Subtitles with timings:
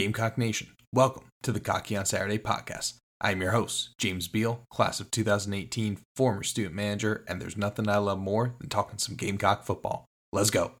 [0.00, 2.94] Gamecock Nation, welcome to the Cocky on Saturday podcast.
[3.20, 7.98] I'm your host, James Beal, class of 2018, former student manager, and there's nothing I
[7.98, 10.06] love more than talking some Gamecock football.
[10.32, 10.72] Let's go.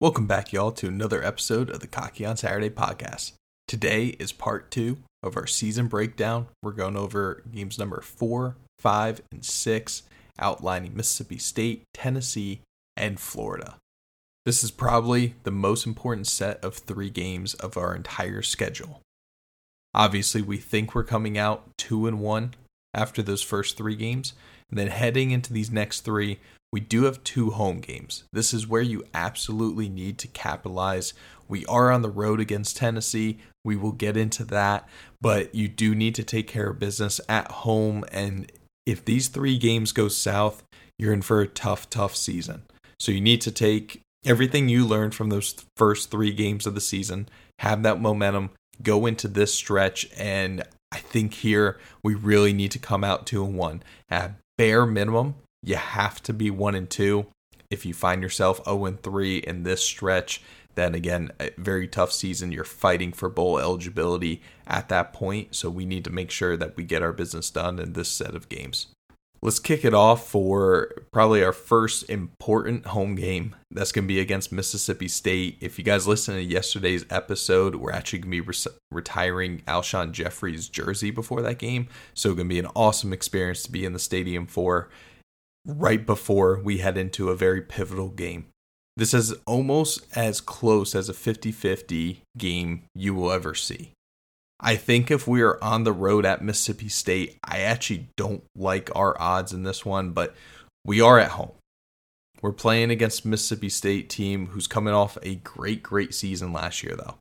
[0.00, 3.34] Welcome back, y'all, to another episode of the Cocky on Saturday podcast.
[3.68, 6.46] Today is part two of our season breakdown.
[6.62, 10.02] We're going over games number four, five, and six,
[10.38, 12.60] outlining Mississippi State, Tennessee,
[12.96, 13.76] and Florida.
[14.44, 19.00] This is probably the most important set of three games of our entire schedule.
[19.94, 22.54] Obviously, we think we're coming out two and one
[22.94, 24.32] after those first three games,
[24.70, 26.40] and then heading into these next three,
[26.72, 28.24] we do have two home games.
[28.32, 31.12] This is where you absolutely need to capitalize.
[31.46, 33.38] We are on the road against Tennessee.
[33.64, 34.88] We will get into that,
[35.20, 38.04] but you do need to take care of business at home.
[38.10, 38.50] And
[38.86, 40.64] if these three games go south,
[40.98, 42.62] you're in for a tough, tough season.
[42.98, 46.80] So you need to take everything you learned from those first three games of the
[46.80, 47.28] season,
[47.60, 48.50] have that momentum,
[48.82, 50.08] go into this stretch.
[50.16, 53.82] And I think here we really need to come out two and one.
[54.08, 57.26] At bare minimum, you have to be one and two.
[57.70, 60.42] If you find yourself 0 and 3 in this stretch,
[60.74, 62.52] then again, a very tough season.
[62.52, 65.54] You're fighting for bowl eligibility at that point.
[65.54, 68.34] So we need to make sure that we get our business done in this set
[68.34, 68.88] of games.
[69.44, 73.56] Let's kick it off for probably our first important home game.
[73.72, 75.58] That's going to be against Mississippi State.
[75.60, 80.12] If you guys listen to yesterday's episode, we're actually going to be re- retiring Alshon
[80.12, 81.88] Jeffery's jersey before that game.
[82.14, 84.90] So, it's going to be an awesome experience to be in the stadium for
[85.66, 88.46] right before we head into a very pivotal game.
[88.96, 93.92] This is almost as close as a 50 50 game you will ever see.
[94.60, 98.94] I think if we are on the road at Mississippi State, I actually don't like
[98.94, 100.36] our odds in this one, but
[100.84, 101.52] we are at home.
[102.42, 106.94] We're playing against Mississippi State team who's coming off a great, great season last year,
[106.96, 107.16] though.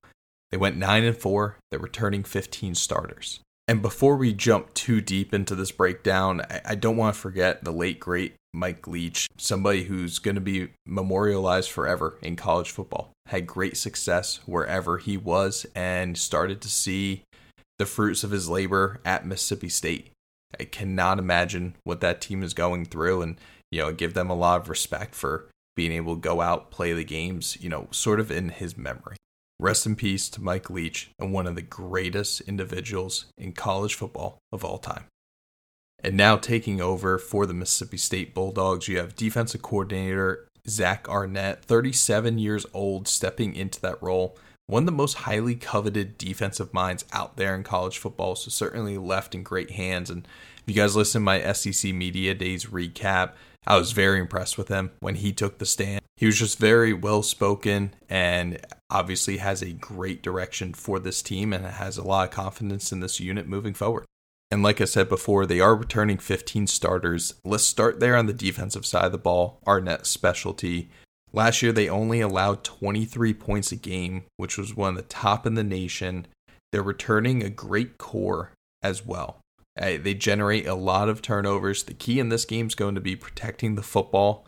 [0.51, 3.39] They went 9 and 4, they're returning 15 starters.
[3.67, 7.63] And before we jump too deep into this breakdown, I, I don't want to forget
[7.63, 13.11] the late great Mike Leach, somebody who's going to be memorialized forever in college football.
[13.27, 17.23] Had great success wherever he was and started to see
[17.79, 20.11] the fruits of his labor at Mississippi State.
[20.59, 23.37] I cannot imagine what that team is going through and
[23.71, 26.93] you know, give them a lot of respect for being able to go out, play
[26.93, 29.15] the games, you know, sort of in his memory.
[29.59, 34.39] Rest in peace to Mike Leach and one of the greatest individuals in college football
[34.51, 35.05] of all time.
[36.03, 41.63] And now taking over for the Mississippi State Bulldogs, you have defensive coordinator Zach Arnett,
[41.63, 44.37] 37 years old, stepping into that role.
[44.67, 48.97] One of the most highly coveted defensive minds out there in college football, so certainly
[48.97, 50.09] left in great hands.
[50.09, 53.33] And if you guys listen to my SEC Media Days recap,
[53.67, 56.01] I was very impressed with him when he took the stand.
[56.15, 61.51] He was just very well spoken and obviously has a great direction for this team
[61.53, 64.05] and has a lot of confidence in this unit moving forward.
[64.51, 67.35] And like I said before, they are returning 15 starters.
[67.45, 70.89] Let's start there on the defensive side of the ball, Arnett's specialty.
[71.31, 75.47] Last year, they only allowed 23 points a game, which was one of the top
[75.47, 76.27] in the nation.
[76.71, 78.51] They're returning a great core
[78.83, 79.37] as well.
[79.77, 81.83] Eh, they generate a lot of turnovers.
[81.83, 84.45] The key in this game is going to be protecting the football.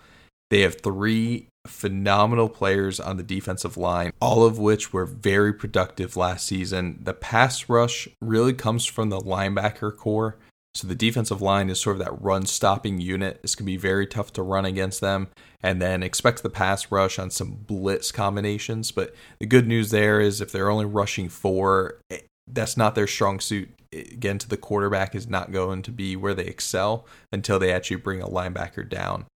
[0.49, 6.17] They have three phenomenal players on the defensive line, all of which were very productive
[6.17, 6.99] last season.
[7.01, 10.37] The pass rush really comes from the linebacker corps.
[10.75, 13.39] So the defensive line is sort of that run stopping unit.
[13.43, 15.27] It's going to be very tough to run against them.
[15.61, 18.91] And then expect the pass rush on some blitz combinations.
[18.91, 22.19] But the good news there is if they're only rushing four, eh,
[22.51, 23.69] that's not their strong suit.
[23.93, 27.97] Again, to the quarterback is not going to be where they excel until they actually
[27.97, 29.27] bring a linebacker down.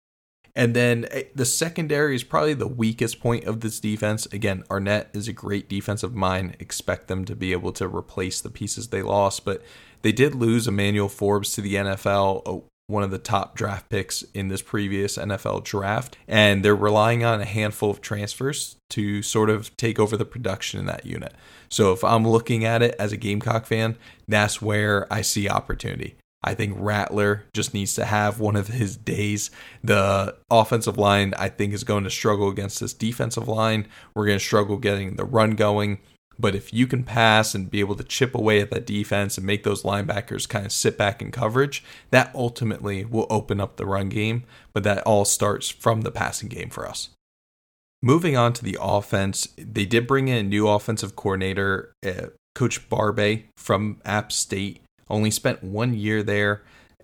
[0.57, 4.25] And then eh, the secondary is probably the weakest point of this defense.
[4.33, 6.57] Again, Arnett is a great defensive mind.
[6.59, 9.61] Expect them to be able to replace the pieces they lost, but
[10.01, 14.23] they did lose Emmanuel Forbes to the NFL, oh, one of the top draft picks
[14.33, 19.49] in this previous NFL draft, and they're relying on a handful of transfers to sort
[19.51, 21.35] of take over the production in that unit.
[21.69, 26.15] So if I'm looking at it as a Gamecock fan, that's where I see opportunity.
[26.43, 29.49] I think Rattler just needs to have one of his days.
[29.83, 33.87] The offensive line, I think, is going to struggle against this defensive line.
[34.13, 35.99] We're going to struggle getting the run going.
[36.39, 39.47] But if you can pass and be able to chip away at that defense and
[39.47, 43.87] make those linebackers kind of sit back in coverage, that ultimately will open up the
[43.87, 44.43] run game.
[44.73, 47.09] But that all starts from the passing game for us.
[48.03, 52.87] Moving on to the offense, they did bring in a new offensive coordinator, uh, Coach
[52.89, 56.63] Barbay from App State only spent one year there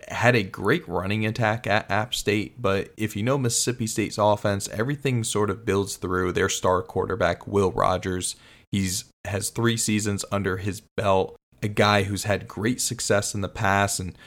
[0.09, 4.67] had a great running attack at App State, but if you know Mississippi State's offense,
[4.69, 8.35] everything sort of builds through their star quarterback, Will Rogers.
[8.71, 13.49] He's has three seasons under his belt, a guy who's had great success in the
[13.49, 14.17] past and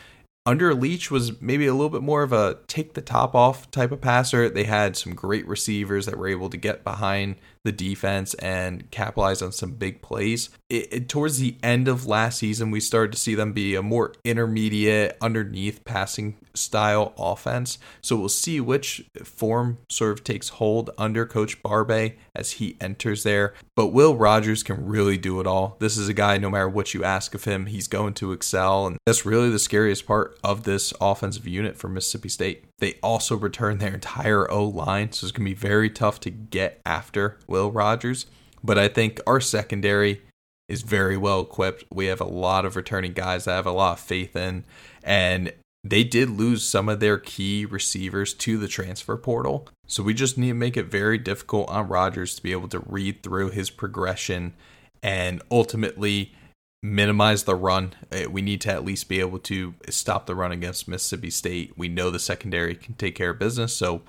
[0.46, 3.90] under Leach was maybe a little bit more of a take the top off type
[3.90, 4.48] of passer.
[4.48, 7.34] They had some great receivers that were able to get behind
[7.66, 10.48] the defense and capitalize on some big plays.
[10.70, 13.82] It, it, towards the end of last season, we started to see them be a
[13.82, 17.78] more intermediate, underneath passing style offense.
[18.00, 23.24] So we'll see which form sort of takes hold under Coach Barbay as he enters
[23.24, 23.52] there.
[23.74, 25.76] But Will Rogers can really do it all.
[25.80, 28.86] This is a guy, no matter what you ask of him, he's going to excel.
[28.86, 32.64] And that's really the scariest part of this offensive unit for Mississippi State.
[32.78, 36.30] They also return their entire O line, so it's going to be very tough to
[36.30, 38.26] get after Will Rogers.
[38.62, 40.22] But I think our secondary
[40.68, 41.84] is very well equipped.
[41.90, 44.64] We have a lot of returning guys that I have a lot of faith in.
[45.02, 45.52] And
[45.84, 49.68] they did lose some of their key receivers to the transfer portal.
[49.86, 52.80] So we just need to make it very difficult on Rogers to be able to
[52.80, 54.54] read through his progression
[55.02, 56.34] and ultimately
[56.82, 57.94] minimize the run.
[58.12, 61.72] Uh, we need to at least be able to stop the run against Mississippi State.
[61.76, 64.02] We know the secondary can take care of business, so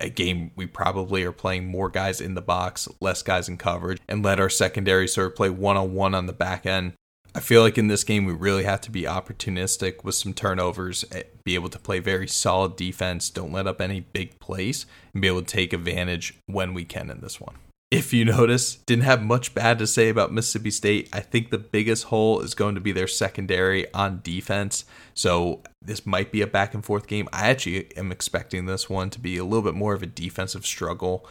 [0.00, 4.00] a game we probably are playing more guys in the box, less guys in coverage,
[4.08, 6.94] and let our secondary sort of play one on one on the back end.
[7.34, 11.04] I feel like in this game we really have to be opportunistic with some turnovers,
[11.12, 14.84] eh, be able to play very solid defense, don't let up any big plays,
[15.14, 17.54] and be able to take advantage when we can in this one
[17.92, 21.10] if you notice, didn't have much bad to say about Mississippi State.
[21.12, 24.86] I think the biggest hole is going to be their secondary on defense.
[25.12, 27.28] So this might be a back and forth game.
[27.34, 30.64] I actually am expecting this one to be a little bit more of a defensive
[30.64, 31.26] struggle.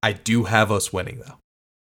[0.00, 1.38] I do have us winning though.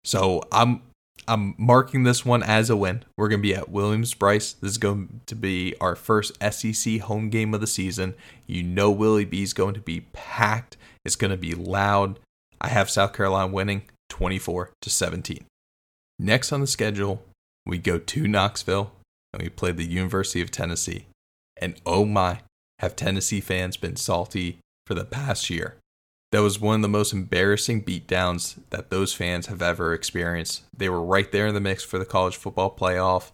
[0.04, 0.82] So I'm
[1.26, 3.02] I'm marking this one as a win.
[3.16, 4.54] We're going to be at Williams-Brice.
[4.54, 8.14] This is going to be our first SEC home game of the season.
[8.46, 10.76] You know Willie B is going to be packed.
[11.04, 12.20] It's going to be loud.
[12.60, 15.44] I have South Carolina winning 24 to 17.
[16.18, 17.22] Next on the schedule,
[17.64, 18.92] we go to Knoxville
[19.32, 21.06] and we play the University of Tennessee.
[21.56, 22.40] And oh my,
[22.80, 25.76] have Tennessee fans been salty for the past year.
[26.32, 30.62] That was one of the most embarrassing beatdowns that those fans have ever experienced.
[30.76, 33.32] They were right there in the mix for the college football playoff.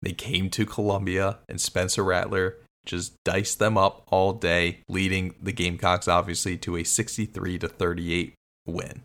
[0.00, 5.52] They came to Columbia, and Spencer Rattler just diced them up all day, leading the
[5.52, 8.34] Gamecocks obviously to a 63 to 38
[8.68, 9.02] win.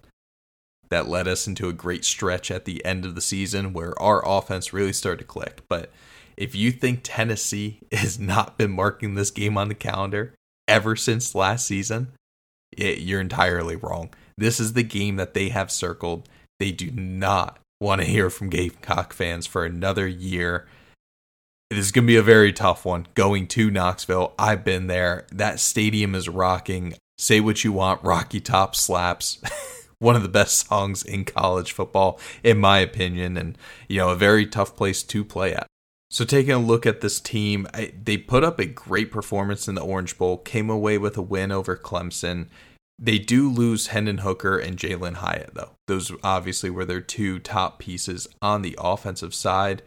[0.90, 4.22] That led us into a great stretch at the end of the season where our
[4.28, 5.62] offense really started to click.
[5.68, 5.92] But
[6.38, 10.34] if you think Tennessee has not been marking this game on the calendar
[10.68, 12.10] ever since last season,
[12.78, 14.12] it, you're entirely wrong.
[14.38, 16.28] This is the game that they have circled.
[16.60, 20.68] They do not want to hear from Gamecock fans for another year.
[21.70, 24.34] This is going to be a very tough one going to Knoxville.
[24.38, 25.26] I've been there.
[25.32, 26.96] That stadium is rocking.
[27.24, 29.42] Say what you want, Rocky Top slaps.
[30.00, 34.16] One of the best songs in college football, in my opinion, and you know, a
[34.18, 35.66] very tough place to play at.
[36.10, 39.76] So, taking a look at this team, I, they put up a great performance in
[39.76, 42.48] the Orange Bowl, came away with a win over Clemson.
[43.00, 45.78] They do lose Hendon Hooker and Jalin Hyatt, though.
[45.88, 49.82] Those obviously were their two top pieces on the offensive side.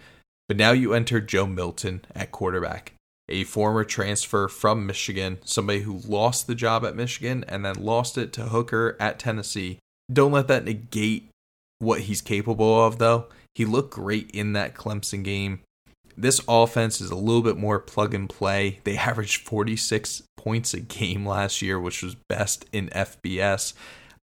[0.49, 2.95] But now you enter Joe Milton at quarterback
[3.29, 8.17] a former transfer from Michigan, somebody who lost the job at Michigan and then lost
[8.17, 9.79] it to Hooker at Tennessee.
[10.13, 11.31] Don't let that negate
[11.79, 13.27] what he's capable of, though.
[13.55, 15.61] He looked great in that Clemson game.
[16.17, 18.81] This offense is a little bit more plug and play.
[18.85, 23.75] They averaged 46 points a game last year, which was best in FBS.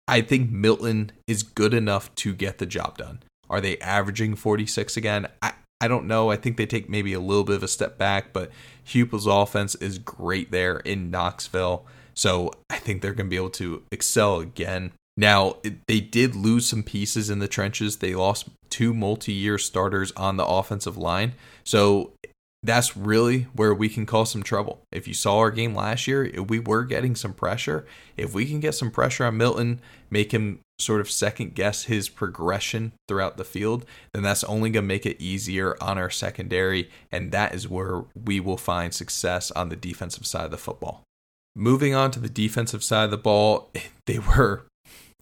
[0.07, 3.23] I think Milton is good enough to get the job done.
[3.49, 5.27] Are they averaging 46 again?
[5.41, 6.31] I, I don't know.
[6.31, 8.49] I think they take maybe a little bit of a step back, but
[8.85, 11.85] Heupel's offense is great there in Knoxville.
[12.13, 14.93] So I think they're going to be able to excel again.
[15.17, 15.57] Now,
[15.89, 17.97] they did lose some pieces in the trenches.
[17.97, 21.33] They lost two multi year starters on the offensive line.
[21.65, 22.13] So
[22.63, 24.79] that's really where we can cause some trouble.
[24.89, 27.85] If you saw our game last year, we were getting some pressure.
[28.15, 32.09] If we can get some pressure on Milton, make him sort of second guess his
[32.09, 36.89] progression throughout the field, then that's only going to make it easier on our secondary.
[37.11, 41.03] And that is where we will find success on the defensive side of the football.
[41.55, 43.71] Moving on to the defensive side of the ball,
[44.05, 44.65] they were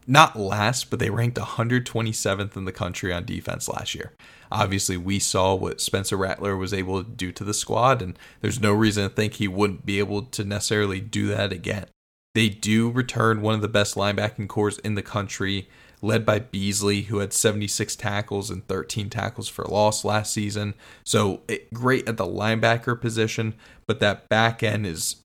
[0.07, 4.13] not last, but they ranked 127th in the country on defense last year.
[4.51, 8.59] Obviously, we saw what Spencer Rattler was able to do to the squad, and there's
[8.59, 11.85] no reason to think he wouldn't be able to necessarily do that again.
[12.33, 15.67] They do return one of the best linebacking cores in the country.
[16.03, 20.73] led by Beasley, who had 76 tackles and 13 tackles for loss last season.
[21.03, 23.53] So it, great at the linebacker position,
[23.85, 25.17] but that back end is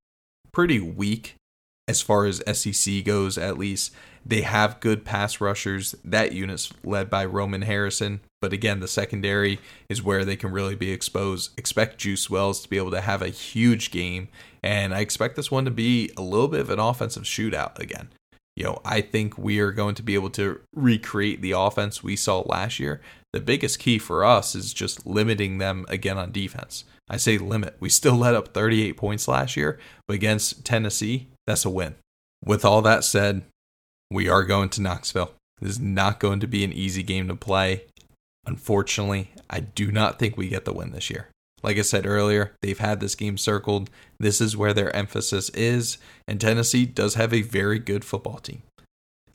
[0.52, 1.36] pretty weak
[1.88, 3.94] as far as SEC goes, at least.
[4.24, 5.94] They have good pass rushers.
[6.04, 8.20] That unit's led by Roman Harrison.
[8.40, 11.58] But again, the secondary is where they can really be exposed.
[11.58, 14.28] Expect Juice Wells to be able to have a huge game.
[14.62, 18.08] And I expect this one to be a little bit of an offensive shootout again.
[18.56, 22.16] You know, I think we are going to be able to recreate the offense we
[22.16, 23.02] saw last year.
[23.32, 26.84] The biggest key for us is just limiting them again on defense.
[27.08, 27.76] I say limit.
[27.80, 29.78] We still let up 38 points last year,
[30.08, 31.96] but against Tennessee, that's a win.
[32.44, 33.42] With all that said,
[34.10, 35.32] we are going to Knoxville.
[35.60, 37.84] This is not going to be an easy game to play.
[38.46, 41.28] Unfortunately, I do not think we get the win this year.
[41.62, 43.90] Like I said earlier, they've had this game circled.
[44.20, 45.98] This is where their emphasis is,
[46.28, 48.62] and Tennessee does have a very good football team.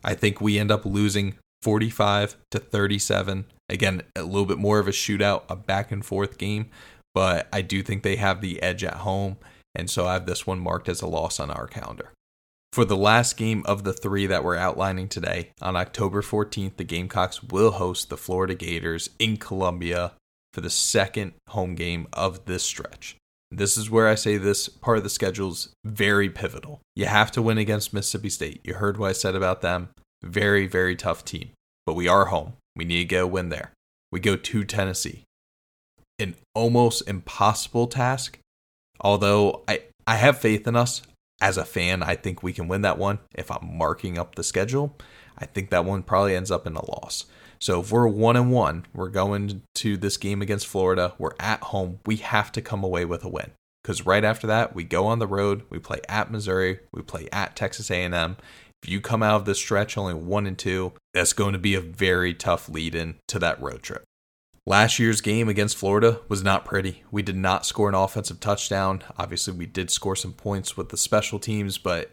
[0.04, 3.46] I think we end up losing 45 to 37.
[3.70, 6.70] Again, a little bit more of a shootout, a back and forth game,
[7.14, 9.38] but I do think they have the edge at home,
[9.76, 12.12] and so I have this one marked as a loss on our calendar.
[12.72, 16.86] For the last game of the three that we're outlining today, on October 14th, the
[16.86, 20.14] Gamecocks will host the Florida Gators in Columbia
[20.54, 23.18] for the second home game of this stretch.
[23.52, 26.80] This is where I say this part of the schedule is very pivotal.
[26.96, 28.62] You have to win against Mississippi State.
[28.64, 29.90] You heard what I said about them.
[30.24, 31.50] Very, very tough team.
[31.86, 32.54] But we are home.
[32.78, 33.74] We need to get a win there.
[34.14, 35.26] We go to Tennessee.
[36.18, 38.40] An almost impossible task.
[39.02, 41.02] Although I, I have faith in us
[41.42, 43.20] as a fan, I think we can win that one.
[43.34, 44.96] If I'm marking up the schedule,
[45.38, 47.26] I think that one probably ends up in a loss.
[47.60, 51.14] So if we're one and one, we're going to this game against Florida.
[51.18, 52.00] We're at home.
[52.06, 53.52] We have to come away with a win
[53.84, 55.64] because right after that we go on the road.
[55.70, 56.80] We play at Missouri.
[56.92, 58.38] We play at Texas A&M.
[58.84, 61.76] If you come out of this stretch only one and two, that's going to be
[61.76, 64.04] a very tough lead in to that road trip.
[64.68, 67.04] Last year's game against Florida was not pretty.
[67.10, 69.02] We did not score an offensive touchdown.
[69.18, 72.12] Obviously, we did score some points with the special teams, but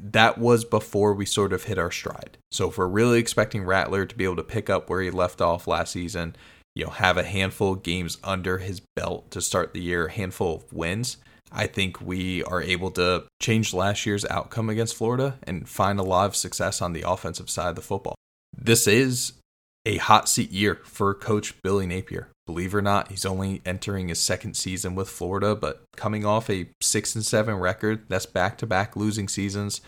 [0.00, 2.38] that was before we sort of hit our stride.
[2.50, 5.42] So if we're really expecting Rattler to be able to pick up where he left
[5.42, 6.36] off last season,
[6.74, 10.12] you know, have a handful of games under his belt to start the year, a
[10.12, 11.18] handful of wins,
[11.52, 16.04] I think we are able to change last year's outcome against Florida and find a
[16.04, 18.14] lot of success on the offensive side of the football.
[18.56, 19.32] This is
[19.84, 22.28] a hot seat year for coach Billy Napier.
[22.46, 26.50] Believe it or not, he's only entering his second season with Florida, but coming off
[26.50, 29.80] a 6 and 7 record, that's back-to-back losing seasons.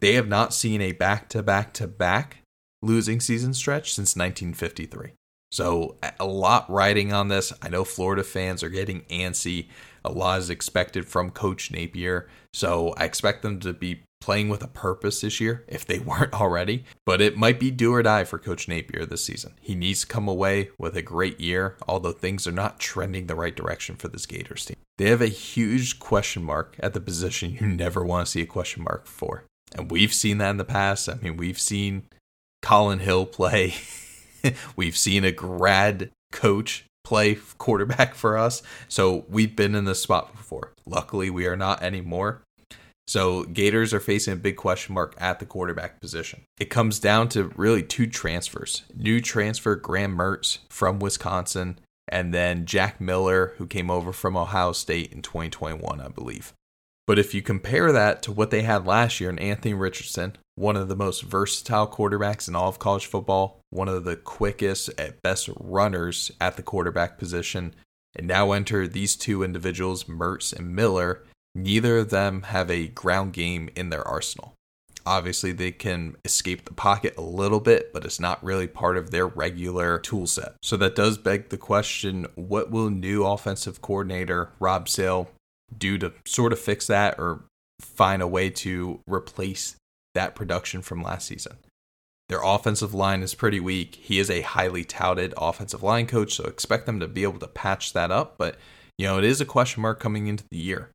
[0.00, 2.38] They have not seen a back-to-back-to-back
[2.82, 5.12] losing season stretch since 1953.
[5.52, 7.52] So, a lot riding on this.
[7.62, 9.68] I know Florida fans are getting antsy.
[10.04, 12.26] A lot is expected from Coach Napier.
[12.54, 16.32] So, I expect them to be playing with a purpose this year if they weren't
[16.32, 16.84] already.
[17.04, 19.54] But it might be do or die for Coach Napier this season.
[19.60, 23.34] He needs to come away with a great year, although things are not trending the
[23.34, 24.76] right direction for this Gators team.
[24.96, 28.46] They have a huge question mark at the position you never want to see a
[28.46, 29.44] question mark for.
[29.74, 31.08] And we've seen that in the past.
[31.08, 32.04] I mean, we've seen
[32.62, 33.74] Colin Hill play,
[34.76, 38.62] we've seen a grad coach play quarterback for us.
[38.88, 40.72] So we've been in this spot before.
[40.86, 42.42] Luckily, we are not anymore.
[43.06, 46.42] So Gators are facing a big question mark at the quarterback position.
[46.58, 48.84] It comes down to really two transfers.
[48.94, 51.78] New transfer Graham Mertz from Wisconsin
[52.08, 56.52] and then Jack Miller who came over from Ohio State in 2021, I believe.
[57.06, 60.76] But if you compare that to what they had last year in Anthony Richardson, one
[60.76, 65.20] of the most versatile quarterbacks in all of college football, one of the quickest at
[65.22, 67.74] best runners at the quarterback position,
[68.14, 73.32] and now enter these two individuals, Mertz and Miller, neither of them have a ground
[73.32, 74.54] game in their arsenal.
[75.04, 79.10] Obviously, they can escape the pocket a little bit, but it's not really part of
[79.10, 80.54] their regular tool set.
[80.62, 85.28] So that does beg the question what will new offensive coordinator Rob Sale
[85.76, 87.40] do to sort of fix that or
[87.80, 89.76] find a way to replace
[90.14, 91.56] that production from last season?
[92.28, 93.96] Their offensive line is pretty weak.
[93.96, 97.48] He is a highly touted offensive line coach, so expect them to be able to
[97.48, 98.38] patch that up.
[98.38, 98.56] But,
[98.96, 100.90] you know, it is a question mark coming into the year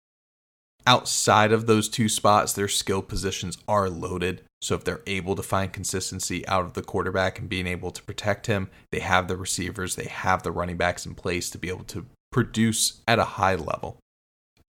[0.87, 4.41] outside of those two spots, their skill positions are loaded.
[4.61, 8.01] So if they're able to find consistency out of the quarterback and being able to
[8.01, 11.69] protect him, they have the receivers, they have the running backs in place to be
[11.69, 13.97] able to produce at a high level.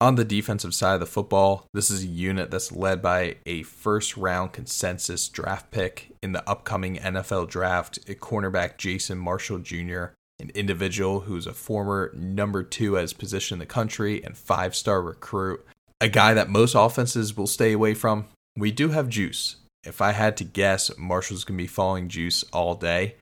[0.01, 3.63] On the defensive side of the football, this is a unit that's led by a
[3.63, 10.07] first round consensus draft pick in the upcoming NFL draft, a cornerback Jason Marshall Jr.,
[10.41, 15.03] an individual who's a former number two his position in the country and five star
[15.03, 15.67] recruit
[16.01, 18.27] a guy that most offenses will stay away from.
[18.57, 19.57] We do have juice.
[19.85, 23.15] if I had to guess, Marshall's going to be falling juice all day.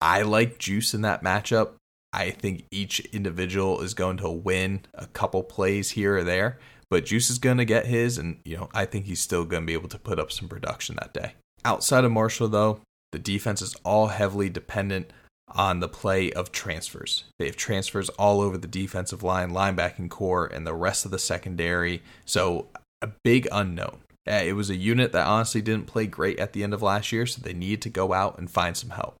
[0.00, 1.72] I like juice in that matchup.
[2.12, 6.58] I think each individual is going to win a couple plays here or there,
[6.88, 9.64] but Juice is going to get his, and you know I think he's still going
[9.64, 11.34] to be able to put up some production that day.
[11.64, 12.80] Outside of Marshall, though,
[13.10, 15.12] the defense is all heavily dependent
[15.48, 17.24] on the play of transfers.
[17.38, 21.18] They have transfers all over the defensive line, linebacking corps, and the rest of the
[21.18, 22.02] secondary.
[22.24, 22.68] So
[23.02, 24.00] a big unknown.
[24.26, 27.12] Uh, it was a unit that honestly didn't play great at the end of last
[27.12, 29.16] year, so they need to go out and find some help.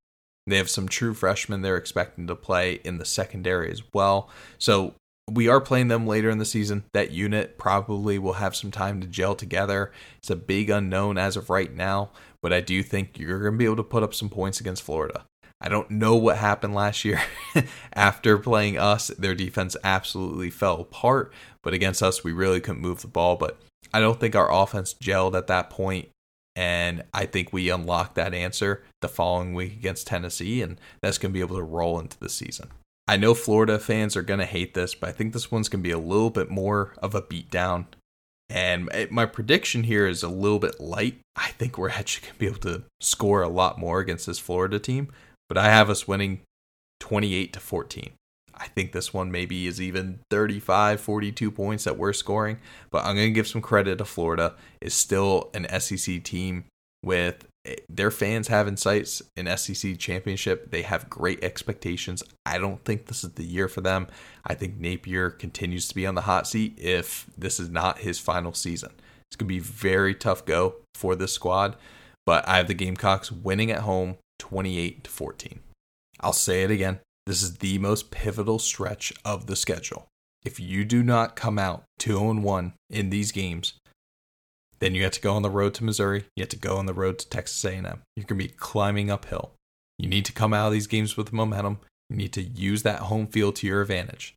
[0.46, 4.30] They have some true freshmen they're expecting to play in the secondary as well.
[4.58, 4.94] So
[5.30, 6.84] we are playing them later in the season.
[6.92, 9.90] That unit probably will have some time to gel together.
[10.18, 12.10] It's a big unknown as of right now,
[12.42, 14.82] but I do think you're going to be able to put up some points against
[14.82, 15.24] Florida.
[15.64, 17.22] I don't know what happened last year
[17.94, 19.08] after playing us.
[19.08, 23.36] Their defense absolutely fell apart, but against us, we really couldn't move the ball.
[23.36, 23.58] But
[23.92, 26.10] I don't think our offense gelled at that point,
[26.54, 31.32] and I think we unlocked that answer the following week against Tennessee, and that's going
[31.32, 32.68] to be able to roll into the season.
[33.08, 35.82] I know Florida fans are going to hate this, but I think this one's going
[35.82, 37.86] to be a little bit more of a beatdown.
[38.50, 41.20] And my prediction here is a little bit light.
[41.36, 44.38] I think we're actually going to be able to score a lot more against this
[44.38, 45.10] Florida team,
[45.48, 46.40] but I have us winning
[47.00, 48.12] 28 to 14.
[48.56, 52.58] I think this one maybe is even 35, 42 points that we're scoring,
[52.90, 54.54] but I'm going to give some credit to Florida.
[54.80, 56.64] Is still an SEC team
[57.02, 60.70] with eh, their fans have insights in SEC championship.
[60.70, 62.22] They have great expectations.
[62.46, 64.06] I don't think this is the year for them.
[64.46, 68.18] I think Napier continues to be on the hot seat if this is not his
[68.18, 68.92] final season.
[69.28, 71.76] It's going to be very tough go for this squad,
[72.24, 75.60] but I have the Gamecocks winning at home 28 to 14.
[76.20, 77.00] I'll say it again.
[77.26, 80.08] This is the most pivotal stretch of the schedule.
[80.44, 83.74] If you do not come out 2 1 in these games,
[84.78, 86.24] then you have to go on the road to Missouri.
[86.36, 87.84] You have to go on the road to Texas A&M.
[87.84, 89.52] You're going to be climbing uphill.
[89.98, 91.78] You need to come out of these games with momentum.
[92.10, 94.34] You need to use that home field to your advantage.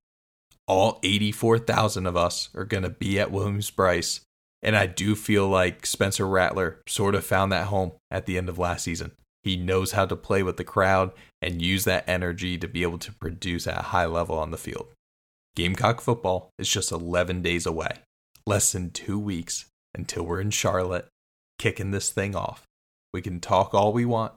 [0.67, 4.21] All 84,000 of us are going to be at Williams-Brice,
[4.61, 8.47] and I do feel like Spencer Rattler sort of found that home at the end
[8.49, 9.11] of last season.
[9.47, 12.97] He knows how to play with the crowd and use that energy to be able
[12.97, 14.87] to produce at a high level on the field.
[15.55, 17.99] Gamecock football is just 11 days away,
[18.45, 21.07] less than two weeks until we're in Charlotte
[21.57, 22.65] kicking this thing off.
[23.13, 24.33] We can talk all we want,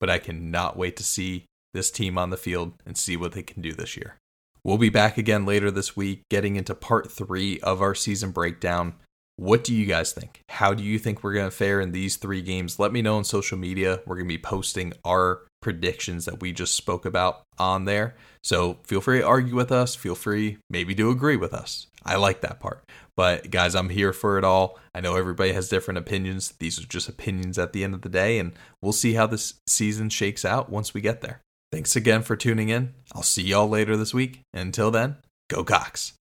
[0.00, 3.44] but I cannot wait to see this team on the field and see what they
[3.44, 4.16] can do this year.
[4.64, 8.94] We'll be back again later this week, getting into part three of our season breakdown.
[9.38, 10.42] What do you guys think?
[10.48, 12.80] How do you think we're going to fare in these three games?
[12.80, 14.00] Let me know on social media.
[14.04, 18.16] We're going to be posting our predictions that we just spoke about on there.
[18.42, 19.94] So feel free to argue with us.
[19.94, 21.86] Feel free maybe to agree with us.
[22.04, 22.82] I like that part.
[23.16, 24.76] But guys, I'm here for it all.
[24.92, 26.54] I know everybody has different opinions.
[26.58, 29.54] These are just opinions at the end of the day, and we'll see how this
[29.68, 31.40] season shakes out once we get there.
[31.70, 32.94] Thanks again for tuning in.
[33.14, 34.40] I'll see y'all later this week.
[34.52, 35.16] Until then,
[35.48, 36.14] go Cocks.